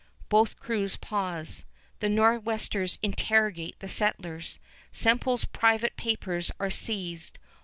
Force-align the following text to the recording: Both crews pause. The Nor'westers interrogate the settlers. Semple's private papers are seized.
Both 0.29 0.57
crews 0.59 0.97
pause. 0.97 1.63
The 1.99 2.09
Nor'westers 2.09 2.97
interrogate 3.03 3.77
the 3.81 3.87
settlers. 3.87 4.57
Semple's 4.91 5.45
private 5.45 5.95
papers 5.95 6.51
are 6.59 6.71
seized. 6.71 7.37